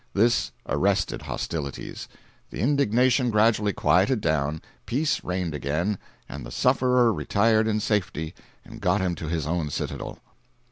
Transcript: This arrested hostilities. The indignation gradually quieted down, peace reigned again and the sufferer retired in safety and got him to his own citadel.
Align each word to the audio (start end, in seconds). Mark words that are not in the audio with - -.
This 0.15 0.51
arrested 0.67 1.21
hostilities. 1.21 2.07
The 2.49 2.57
indignation 2.59 3.29
gradually 3.29 3.71
quieted 3.71 4.19
down, 4.19 4.63
peace 4.87 5.23
reigned 5.23 5.53
again 5.53 5.99
and 6.27 6.43
the 6.43 6.49
sufferer 6.49 7.13
retired 7.13 7.67
in 7.67 7.79
safety 7.79 8.33
and 8.65 8.81
got 8.81 9.01
him 9.01 9.13
to 9.13 9.27
his 9.29 9.45
own 9.45 9.69
citadel. 9.69 10.17